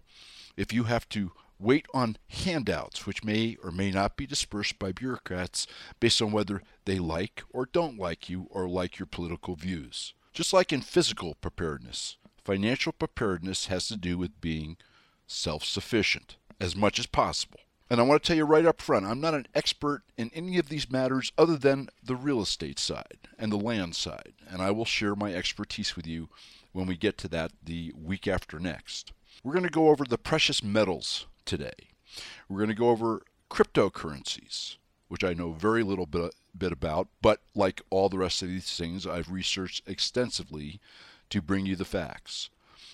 [0.58, 4.92] if you have to wait on handouts which may or may not be dispersed by
[4.92, 5.68] bureaucrats
[6.00, 10.14] based on whether they like or don't like you or like your political views.
[10.34, 14.78] Just like in physical preparedness, financial preparedness has to do with being
[15.28, 17.60] self sufficient as much as possible.
[17.90, 20.58] And I want to tell you right up front, I'm not an expert in any
[20.58, 24.34] of these matters other than the real estate side and the land side.
[24.50, 26.30] And I will share my expertise with you
[26.72, 29.14] when we get to that the week after next.
[29.44, 31.90] We're going to go over the precious metals today.
[32.50, 34.76] We're going to go over cryptocurrencies,
[35.08, 38.76] which I know very little bit, bit about, but like all the rest of these
[38.76, 40.80] things, I've researched extensively
[41.30, 42.50] to bring you the facts.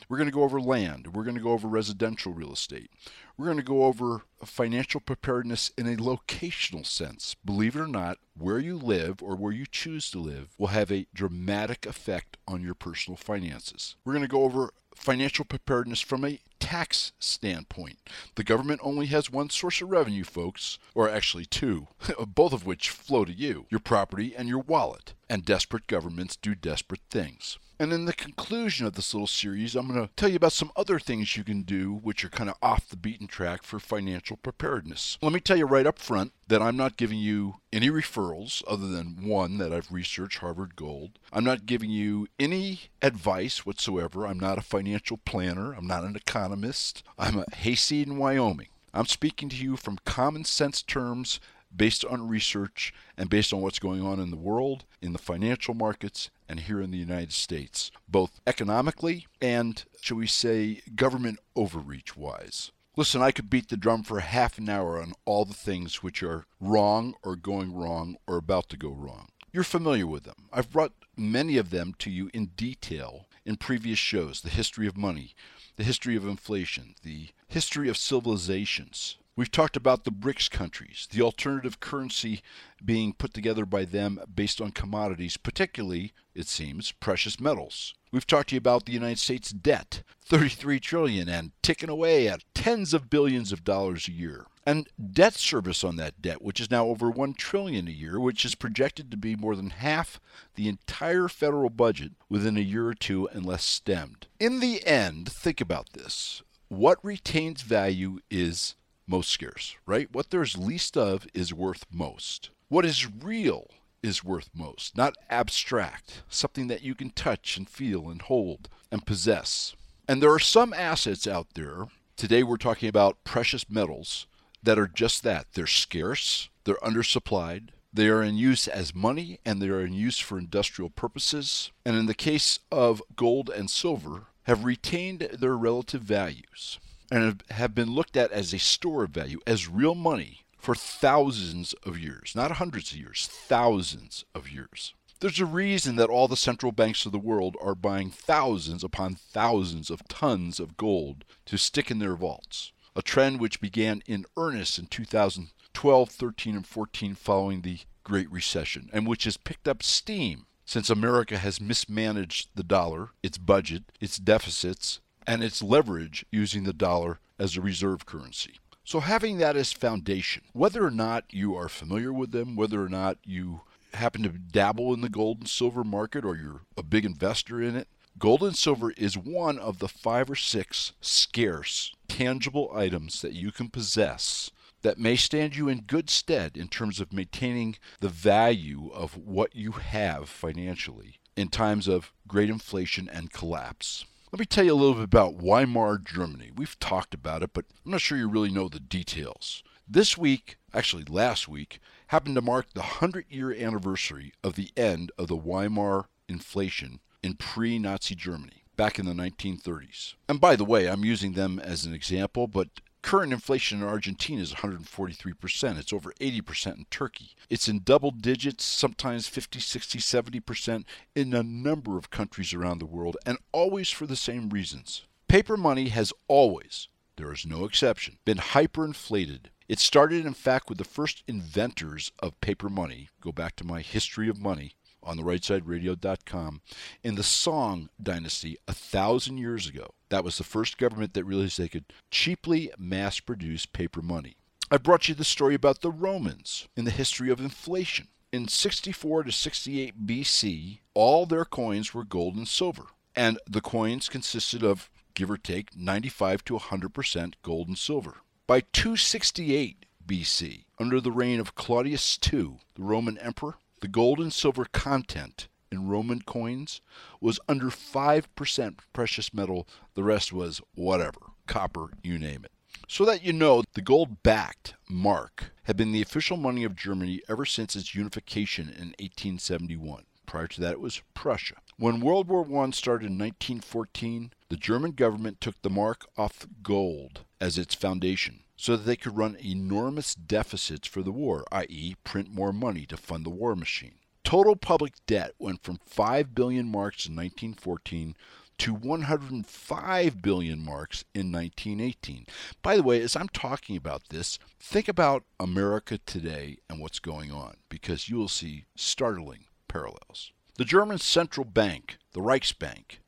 [0.10, 1.14] We're going to go over land.
[1.14, 2.92] We're going to go over residential real estate.
[3.38, 7.36] We're going to go over financial preparedness in a locational sense.
[7.46, 10.92] Believe it or not, where you live or where you choose to live will have
[10.92, 13.96] a dramatic effect on your personal finances.
[14.04, 17.98] We're going to go over financial preparedness from a tax standpoint.
[18.36, 21.88] The government only has one source of revenue, folks, or actually two,
[22.28, 25.14] both of which flow to you your property and your wallet.
[25.30, 27.58] And desperate governments do desperate things.
[27.82, 30.72] And in the conclusion of this little series, I'm going to tell you about some
[30.76, 34.38] other things you can do which are kind of off the beaten track for financial
[34.38, 35.18] preparedness.
[35.20, 38.86] Let me tell you right up front that I'm not giving you any referrals other
[38.86, 41.18] than one that I've researched Harvard Gold.
[41.34, 44.28] I'm not giving you any advice whatsoever.
[44.28, 45.74] I'm not a financial planner.
[45.74, 47.02] I'm not an economist.
[47.18, 48.68] I'm a hayseed in Wyoming.
[48.94, 51.40] I'm speaking to you from common sense terms
[51.76, 55.74] based on research and based on what's going on in the world, in the financial
[55.74, 62.18] markets, and here in the United States, both economically and, shall we say, government overreach
[62.18, 62.72] wise.
[62.98, 66.22] Listen, I could beat the drum for half an hour on all the things which
[66.22, 69.30] are wrong or going wrong or about to go wrong.
[69.54, 70.50] You're familiar with them.
[70.52, 74.98] I've brought many of them to you in detail in previous shows the history of
[74.98, 75.34] money,
[75.78, 81.22] the history of inflation, the history of civilizations, We've talked about the BRICS countries, the
[81.22, 82.42] alternative currency
[82.84, 87.94] being put together by them based on commodities, particularly, it seems, precious metals.
[88.12, 92.44] We've talked to you about the United States debt, 33 trillion and ticking away at
[92.54, 94.48] tens of billions of dollars a year.
[94.66, 98.44] And debt service on that debt, which is now over 1 trillion a year, which
[98.44, 100.20] is projected to be more than half
[100.56, 104.28] the entire federal budget within a year or two unless stemmed.
[104.42, 106.44] In the end, think about this.
[106.68, 108.76] What retains value is
[109.12, 110.12] most scarce, right?
[110.12, 112.50] What there's least of is worth most.
[112.70, 113.68] What is real
[114.02, 119.06] is worth most, not abstract, something that you can touch and feel and hold and
[119.06, 119.76] possess.
[120.08, 124.26] And there are some assets out there, today we're talking about precious metals,
[124.64, 125.48] that are just that.
[125.54, 130.20] They're scarce, they're undersupplied, they are in use as money, and they are in use
[130.20, 131.72] for industrial purposes.
[131.86, 136.80] And in the case of gold and silver, have retained their relative values
[137.12, 141.74] and have been looked at as a store of value, as real money for thousands
[141.84, 144.94] of years, not hundreds of years, thousands of years.
[145.20, 149.16] There's a reason that all the central banks of the world are buying thousands upon
[149.16, 154.26] thousands of tons of gold to stick in their vaults, a trend which began in
[154.36, 159.84] earnest in 2012, 13, and 14 following the Great Recession, and which has picked up
[159.84, 166.64] steam since America has mismanaged the dollar, its budget, its deficits, and its leverage using
[166.64, 168.56] the dollar as a reserve currency.
[168.84, 172.90] So, having that as foundation, whether or not you are familiar with them, whether or
[172.90, 173.62] not you
[173.94, 177.76] happen to dabble in the gold and silver market or you're a big investor in
[177.76, 183.34] it, gold and silver is one of the five or six scarce, tangible items that
[183.34, 184.50] you can possess
[184.82, 189.56] that may stand you in good stead in terms of maintaining the value of what
[189.56, 194.06] you have financially in times of great inflation and collapse.
[194.32, 196.52] Let me tell you a little bit about Weimar Germany.
[196.56, 199.62] We've talked about it, but I'm not sure you really know the details.
[199.86, 205.12] This week, actually last week, happened to mark the 100 year anniversary of the end
[205.18, 210.14] of the Weimar inflation in pre Nazi Germany back in the 1930s.
[210.30, 212.70] And by the way, I'm using them as an example, but
[213.02, 215.78] Current inflation in Argentina is 143%.
[215.78, 217.32] It's over 80% in Turkey.
[217.50, 220.84] It's in double digits, sometimes 50, 60, 70%
[221.16, 225.04] in a number of countries around the world, and always for the same reasons.
[225.28, 229.46] Paper money has always, there is no exception, been hyperinflated.
[229.68, 233.10] It started, in fact, with the first inventors of paper money.
[233.20, 236.62] Go back to my history of money on the rightsideradio.com
[237.04, 239.94] in the Song dynasty a thousand years ago.
[240.10, 244.36] That was the first government that realized they could cheaply mass produce paper money.
[244.70, 248.08] I brought you the story about the Romans in the history of inflation.
[248.32, 254.08] In 64 to 68 BC, all their coins were gold and silver, and the coins
[254.08, 258.22] consisted of, give or take, 95 to 100% gold and silver.
[258.48, 264.32] By 268 BC, under the reign of Claudius II, the Roman emperor, the gold and
[264.32, 266.82] silver content in Roman coins
[267.20, 269.68] was under 5% precious metal.
[269.96, 272.52] The rest was whatever, copper, you name it.
[272.88, 277.22] So that you know, the gold backed mark had been the official money of Germany
[277.28, 280.04] ever since its unification in 1871.
[280.26, 281.56] Prior to that, it was Prussia.
[281.78, 287.26] When World War I started in 1914, the German government took the mark off gold
[287.40, 292.32] as its foundation so that they could run enormous deficits for the war, i.e., print
[292.32, 293.96] more money to fund the war machine.
[294.24, 298.16] Total public debt went from 5 billion marks in 1914
[298.60, 302.28] to 105 billion marks in 1918.
[302.62, 307.32] By the way, as I'm talking about this, think about America today and what's going
[307.32, 310.34] on, because you will see startling parallels.
[310.60, 313.00] The German central bank, the Reichsbank,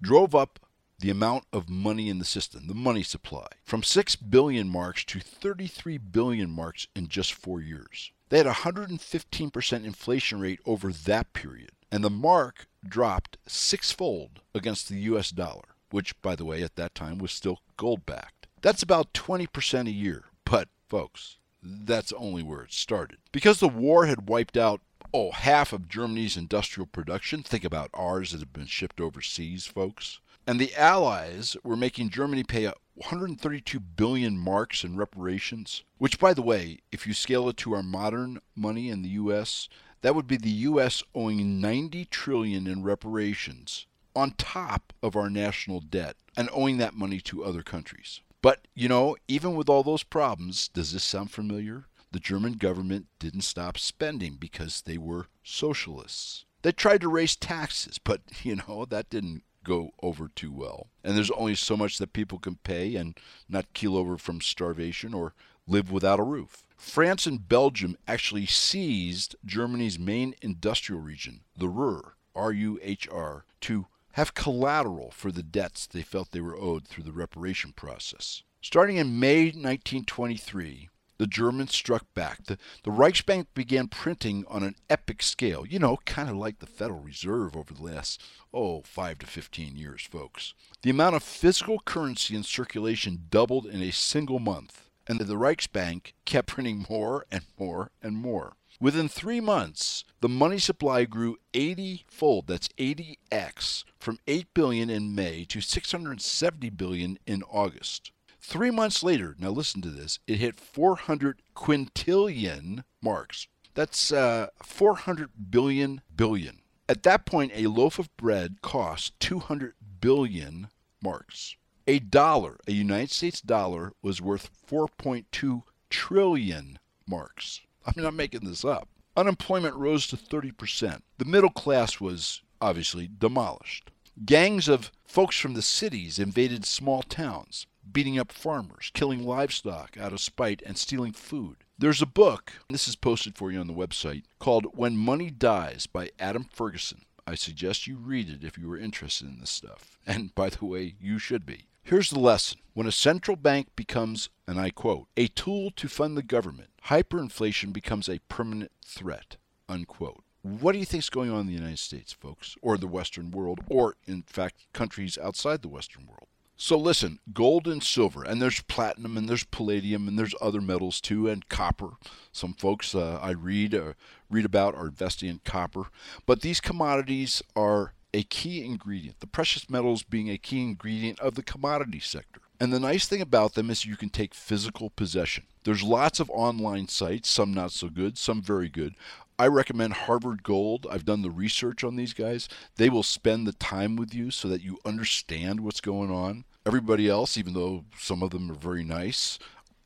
[0.00, 0.58] drove up
[1.04, 5.20] the amount of money in the system, the money supply, from 6 billion marks to
[5.20, 8.10] 33 billion marks in just four years.
[8.30, 14.88] They had a 115% inflation rate over that period, and the mark dropped sixfold against
[14.88, 18.46] the US dollar, which, by the way, at that time was still gold backed.
[18.62, 23.18] That's about 20% a year, but folks, that's only where it started.
[23.30, 24.80] Because the war had wiped out
[25.14, 27.42] oh, half of Germany's industrial production.
[27.42, 30.20] Think about ours that have been shipped overseas, folks.
[30.46, 36.42] And the Allies were making Germany pay 132 billion marks in reparations, which, by the
[36.42, 39.68] way, if you scale it to our modern money in the U.S.,
[40.02, 41.02] that would be the U.S.
[41.14, 47.20] owing 90 trillion in reparations on top of our national debt and owing that money
[47.20, 48.20] to other countries.
[48.42, 51.86] But, you know, even with all those problems, does this sound familiar?
[52.14, 56.44] the German government didn't stop spending because they were socialists.
[56.62, 60.88] They tried to raise taxes, but, you know, that didn't go over too well.
[61.02, 65.14] And there's only so much that people can pay and not keel over from starvation
[65.14, 65.34] or
[65.66, 66.66] live without a roof.
[66.76, 73.44] France and Belgium actually seized Germany's main industrial region, the Ruhr, R U H R,
[73.62, 78.42] to have collateral for the debts they felt they were owed through the reparation process.
[78.60, 80.88] Starting in May 1923,
[81.18, 82.44] the Germans struck back.
[82.46, 86.66] The, the Reichsbank began printing on an epic scale, you know, kind of like the
[86.66, 88.20] Federal Reserve over the last,
[88.52, 90.54] oh, five to 15 years, folks.
[90.82, 96.12] The amount of physical currency in circulation doubled in a single month, and the Reichsbank
[96.24, 98.56] kept printing more and more and more.
[98.80, 105.14] Within three months, the money supply grew 80 fold, that's 80x, from 8 billion in
[105.14, 108.10] May to 670 billion in August.
[108.46, 113.48] Three months later, now listen to this, it hit 400 quintillion marks.
[113.72, 116.60] That's uh, 400 billion billion.
[116.86, 120.68] At that point, a loaf of bread cost 200 billion
[121.02, 121.56] marks.
[121.86, 126.78] A dollar, a United States dollar, was worth 4.2 trillion
[127.08, 127.62] marks.
[127.86, 128.88] I'm not making this up.
[129.16, 131.00] Unemployment rose to 30%.
[131.16, 133.90] The middle class was obviously demolished.
[134.26, 140.12] Gangs of folks from the cities invaded small towns beating up farmers, killing livestock out
[140.12, 141.56] of spite, and stealing food.
[141.78, 145.86] There's a book, this is posted for you on the website, called When Money Dies
[145.86, 147.02] by Adam Fergusson.
[147.26, 149.98] I suggest you read it if you are interested in this stuff.
[150.06, 151.66] And by the way, you should be.
[151.82, 152.60] Here's the lesson.
[152.74, 157.72] When a central bank becomes, and I quote, a tool to fund the government, hyperinflation
[157.72, 159.36] becomes a permanent threat,
[159.68, 160.22] unquote.
[160.42, 163.30] What do you think is going on in the United States, folks, or the Western
[163.30, 166.28] world, or in fact, countries outside the Western world?
[166.56, 171.00] So listen, gold and silver, and there's platinum, and there's palladium, and there's other metals
[171.00, 171.90] too, and copper.
[172.32, 173.94] Some folks uh, I read uh,
[174.30, 175.86] read about are investing in copper,
[176.26, 179.18] but these commodities are a key ingredient.
[179.18, 182.40] The precious metals being a key ingredient of the commodity sector.
[182.60, 185.44] And the nice thing about them is you can take physical possession.
[185.64, 188.94] There's lots of online sites, some not so good, some very good.
[189.36, 190.86] I recommend Harvard Gold.
[190.88, 192.48] I've done the research on these guys.
[192.76, 196.44] They will spend the time with you so that you understand what's going on.
[196.64, 199.38] Everybody else, even though some of them are very nice,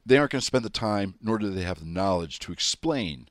[0.05, 3.29] they aren't going to spend the time, nor do they have the knowledge to explain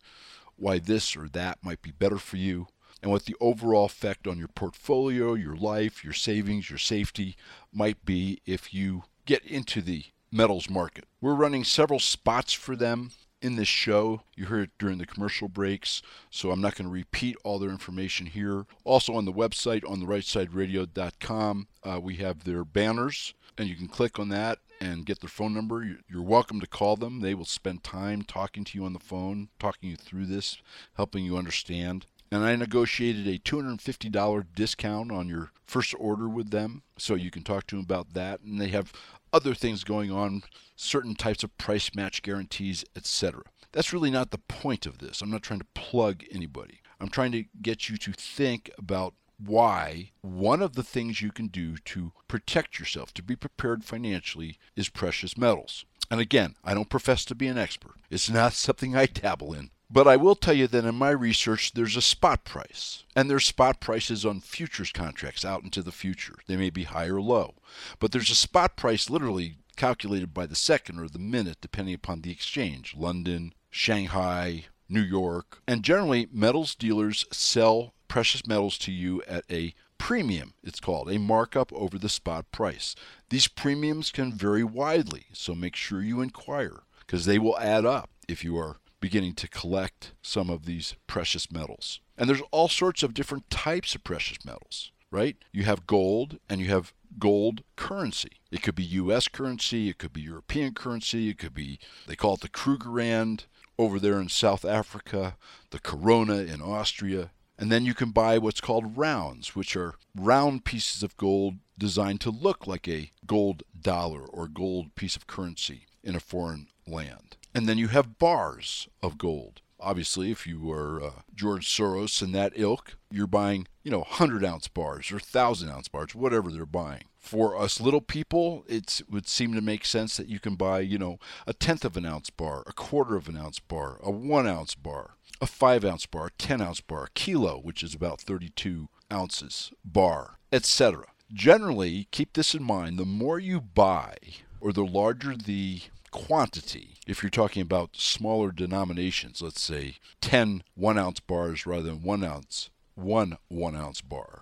[0.55, 2.67] why this or that might be better for you
[3.01, 7.35] and what the overall effect on your portfolio, your life, your savings, your safety
[7.71, 11.05] might be if you get into the metals market.
[11.21, 13.11] We're running several spots for them
[13.41, 14.21] in this show.
[14.35, 17.69] You heard it during the commercial breaks, so I'm not going to repeat all their
[17.69, 18.65] information here.
[18.83, 23.87] Also on the website, on the rightsideradio.com, uh, we have their banners, and you can
[23.87, 25.97] click on that and get their phone number.
[26.07, 27.21] You're welcome to call them.
[27.21, 30.57] They will spend time talking to you on the phone, talking you through this,
[30.95, 32.05] helping you understand.
[32.31, 37.43] And I negotiated a $250 discount on your first order with them, so you can
[37.43, 38.41] talk to them about that.
[38.41, 38.91] And they have
[39.37, 40.41] other things going on,
[40.75, 43.43] certain types of price match guarantees, etc.
[43.71, 45.21] That's really not the point of this.
[45.21, 46.81] I'm not trying to plug anybody.
[46.99, 51.49] I'm trying to get you to think about why one of the things you can
[51.49, 55.85] do to protect yourself, to be prepared financially, is precious metals.
[56.09, 57.93] And again, I don't profess to be an expert.
[58.09, 59.69] It's not something I dabble in.
[59.89, 63.03] But I will tell you that in my research, there's a spot price.
[63.15, 66.35] And there's spot prices on futures contracts out into the future.
[66.47, 67.55] They may be high or low.
[67.99, 72.21] But there's a spot price literally calculated by the second or the minute, depending upon
[72.21, 75.61] the exchange London, Shanghai, New York.
[75.67, 81.19] And generally, metals dealers sell precious metals to you at a premium, it's called, a
[81.19, 82.95] markup over the spot price.
[83.29, 88.09] These premiums can vary widely, so make sure you inquire because they will add up
[88.27, 91.99] if you are beginning to collect some of these precious metals.
[92.17, 95.37] And there's all sorts of different types of precious metals, right?
[95.51, 98.41] You have gold and you have gold currency.
[98.51, 102.35] It could be US currency, it could be European currency, it could be, they call
[102.35, 103.45] it the Krugerrand
[103.77, 105.37] over there in South Africa,
[105.69, 107.31] the Corona in Austria.
[107.59, 112.21] And then you can buy what's called rounds, which are round pieces of gold designed
[112.21, 117.37] to look like a gold dollar or gold piece of currency in a foreign land.
[117.57, 119.61] And then you have bars of gold.
[119.79, 124.45] Obviously, if you are uh, George Soros and that ilk, you're buying, you know, 100
[124.45, 127.05] ounce bars or 1,000 ounce bars, whatever they're buying.
[127.17, 130.99] For us little people, it would seem to make sense that you can buy, you
[130.99, 134.45] know, a tenth of an ounce bar, a quarter of an ounce bar, a one
[134.45, 138.87] ounce bar, a five ounce bar, 10 ounce bar, a kilo, which is about 32
[139.11, 141.07] ounces bar, etc.
[141.33, 144.13] Generally, keep this in mind the more you buy,
[144.61, 145.81] or the larger the
[146.11, 152.01] quantity, if you're talking about smaller denominations, let's say 10 one ounce bars rather than
[152.01, 154.41] one ounce, one one ounce bar,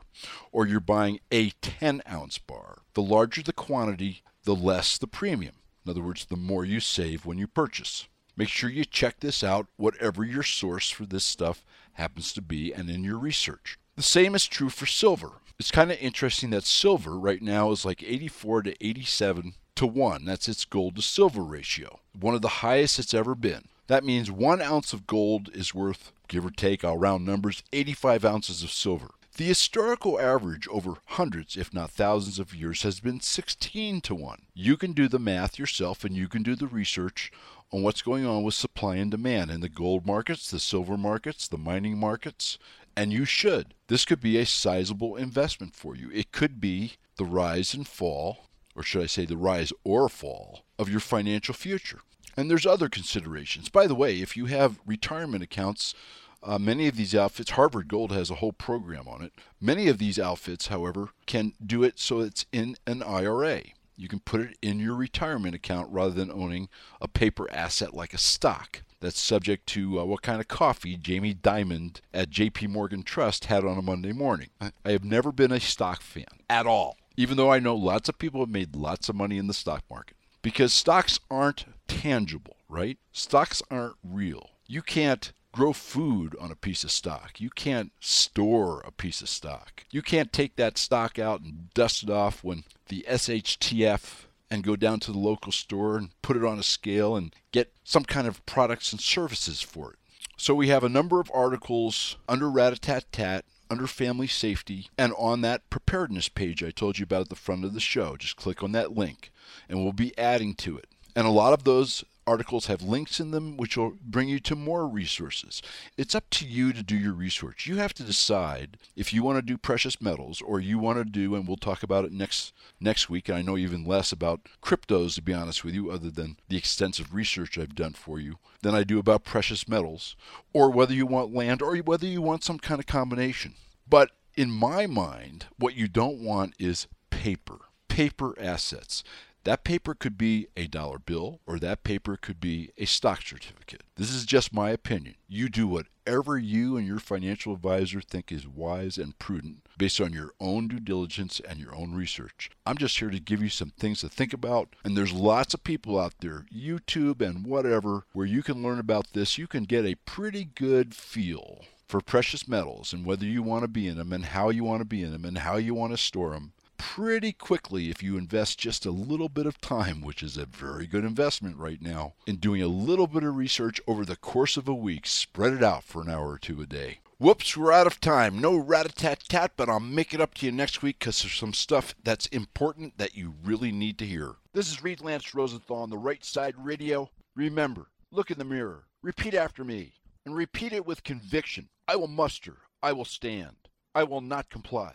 [0.51, 5.55] or you're buying a 10 ounce bar, the larger the quantity, the less the premium.
[5.85, 8.07] In other words, the more you save when you purchase.
[8.37, 11.63] Make sure you check this out, whatever your source for this stuff
[11.93, 13.77] happens to be, and in your research.
[13.95, 15.33] The same is true for silver.
[15.57, 20.25] It's kind of interesting that silver right now is like 84 to 87 to 1.
[20.25, 23.67] That's its gold to silver ratio, one of the highest it's ever been.
[23.87, 28.25] That means one ounce of gold is worth, give or take, I'll round numbers, 85
[28.25, 29.11] ounces of silver.
[29.37, 34.43] The historical average over hundreds, if not thousands of years has been 16 to 1.
[34.53, 37.33] You can do the math yourself and you can do the research
[37.71, 41.49] on what's going on with supply and demand in the gold markets, the silver markets,
[41.49, 42.57] the mining markets,
[42.95, 43.73] and you should.
[43.87, 46.09] This could be a sizable investment for you.
[46.11, 48.45] It could be the rise and fall,
[48.75, 52.01] or should I say the rise or fall, of your financial future.
[52.37, 53.69] And there's other considerations.
[53.69, 55.95] By the way, if you have retirement accounts,
[56.43, 59.33] uh, many of these outfits, Harvard Gold has a whole program on it.
[59.59, 63.61] Many of these outfits, however, can do it so it's in an IRA.
[63.97, 66.67] You can put it in your retirement account rather than owning
[66.99, 71.33] a paper asset like a stock that's subject to uh, what kind of coffee Jamie
[71.33, 74.49] Dimon at JP Morgan Trust had on a Monday morning.
[74.59, 78.19] I have never been a stock fan at all, even though I know lots of
[78.19, 80.17] people have made lots of money in the stock market.
[80.41, 82.97] Because stocks aren't tangible, right?
[83.11, 84.51] Stocks aren't real.
[84.67, 87.39] You can't grow food on a piece of stock.
[87.39, 89.85] You can't store a piece of stock.
[89.89, 94.75] You can't take that stock out and dust it off when the SHTF and go
[94.75, 98.27] down to the local store and put it on a scale and get some kind
[98.27, 99.99] of products and services for it.
[100.37, 105.69] So we have a number of articles under Rat-a-Tat-Tat, under Family Safety, and on that
[105.69, 108.15] preparedness page I told you about at the front of the show.
[108.15, 109.31] Just click on that link,
[109.67, 110.87] and we'll be adding to it.
[111.15, 114.55] And a lot of those articles have links in them which will bring you to
[114.55, 115.61] more resources.
[115.97, 117.67] It's up to you to do your research.
[117.67, 121.05] You have to decide if you want to do precious metals or you want to
[121.05, 124.41] do and we'll talk about it next next week and I know even less about
[124.61, 128.37] cryptos to be honest with you other than the extensive research I've done for you
[128.61, 130.15] than I do about precious metals
[130.53, 133.55] or whether you want land or whether you want some kind of combination.
[133.87, 139.03] But in my mind, what you don't want is paper, paper assets.
[139.45, 143.83] That paper could be a dollar bill or that paper could be a stock certificate.
[143.95, 145.15] This is just my opinion.
[145.27, 150.13] You do whatever you and your financial advisor think is wise and prudent based on
[150.13, 152.49] your own due diligence and your own research.
[152.65, 154.75] I'm just here to give you some things to think about.
[154.83, 159.13] And there's lots of people out there, YouTube and whatever, where you can learn about
[159.13, 159.37] this.
[159.37, 163.67] You can get a pretty good feel for precious metals and whether you want to
[163.67, 165.93] be in them and how you want to be in them and how you want
[165.93, 166.53] to store them
[166.93, 170.85] pretty quickly if you invest just a little bit of time, which is a very
[170.85, 174.67] good investment right now, in doing a little bit of research over the course of
[174.67, 175.07] a week.
[175.07, 176.99] Spread it out for an hour or two a day.
[177.17, 178.39] Whoops, we're out of time.
[178.39, 181.21] No rat a tat tat, but I'll make it up to you next week because
[181.21, 184.35] there's some stuff that's important that you really need to hear.
[184.53, 187.09] This is Reed Lance Rosenthal on the Right Side Radio.
[187.35, 191.67] Remember, look in the mirror, repeat after me, and repeat it with conviction.
[191.87, 193.55] I will muster, I will stand,
[193.95, 194.93] I will not comply,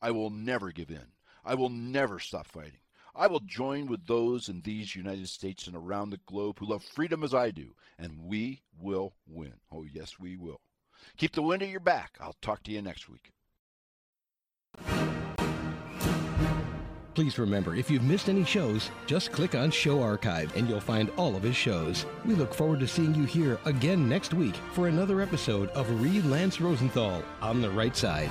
[0.00, 1.06] I will never give in.
[1.46, 2.80] I will never stop fighting.
[3.14, 6.82] I will join with those in these United States and around the globe who love
[6.82, 9.54] freedom as I do, and we will win.
[9.72, 10.60] Oh, yes, we will.
[11.16, 12.18] Keep the wind at your back.
[12.20, 13.32] I'll talk to you next week.
[17.14, 21.10] Please remember, if you've missed any shows, just click on Show Archive and you'll find
[21.16, 22.04] all of his shows.
[22.26, 26.26] We look forward to seeing you here again next week for another episode of Reed
[26.26, 28.28] Lance Rosenthal on the right side.